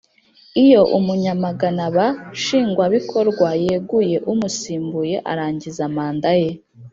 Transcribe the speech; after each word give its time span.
Iyo 0.63 0.81
Umunyamaganaba 0.97 2.05
Nshingwabikorwa 2.37 3.49
yeguye 3.63 4.17
umusimbuye 4.31 5.15
arangiza 5.31 5.83
manda 5.95 6.31
ye. 6.41 6.51